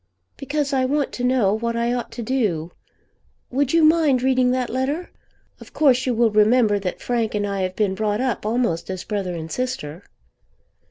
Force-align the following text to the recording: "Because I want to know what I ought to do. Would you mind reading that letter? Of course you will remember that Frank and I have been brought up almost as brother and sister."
"Because 0.35 0.73
I 0.73 0.83
want 0.83 1.11
to 1.11 1.23
know 1.23 1.53
what 1.53 1.75
I 1.75 1.93
ought 1.93 2.11
to 2.13 2.23
do. 2.23 2.71
Would 3.51 3.71
you 3.71 3.83
mind 3.83 4.23
reading 4.23 4.49
that 4.49 4.71
letter? 4.71 5.11
Of 5.59 5.73
course 5.73 6.07
you 6.07 6.15
will 6.15 6.31
remember 6.31 6.79
that 6.79 6.99
Frank 6.99 7.35
and 7.35 7.45
I 7.45 7.61
have 7.61 7.75
been 7.75 7.93
brought 7.93 8.19
up 8.19 8.43
almost 8.43 8.89
as 8.89 9.03
brother 9.03 9.35
and 9.35 9.51
sister." 9.51 10.03